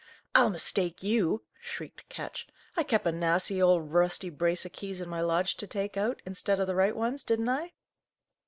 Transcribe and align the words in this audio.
"I'll 0.33 0.49
'mistake' 0.49 1.03
you!" 1.03 1.43
shrieked 1.59 2.09
Ketch. 2.09 2.47
"I 2.75 2.81
kep' 2.81 3.05
a 3.05 3.11
nasty 3.11 3.61
old, 3.61 3.93
rusty 3.93 4.31
brace 4.31 4.65
o' 4.65 4.69
keys 4.69 4.99
in 4.99 5.07
my 5.07 5.21
lodge 5.21 5.57
to 5.57 5.67
take 5.67 5.95
out, 5.95 6.23
instead 6.25 6.59
o' 6.59 6.65
the 6.65 6.73
right 6.73 6.95
ones, 6.95 7.23
didn't 7.23 7.49
I?" 7.49 7.73